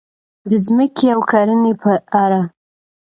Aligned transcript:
د 0.49 0.51
ځمکې 0.65 1.07
او 1.15 1.19
کرنې 1.31 1.73
په 1.81 1.91
اړه: 2.23 2.41